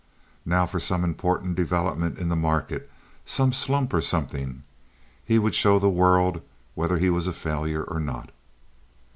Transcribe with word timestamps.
Now 0.47 0.65
for 0.65 0.79
some 0.79 1.03
important 1.03 1.53
development 1.55 2.17
in 2.17 2.29
the 2.29 2.35
market—some 2.35 3.53
slump 3.53 3.93
or 3.93 4.01
something. 4.01 4.63
He 5.23 5.37
would 5.37 5.53
show 5.53 5.77
the 5.77 5.89
world 5.91 6.41
whether 6.73 6.97
he 6.97 7.11
was 7.11 7.27
a 7.27 7.33
failure 7.33 7.83
or 7.83 7.99
not. 7.99 8.31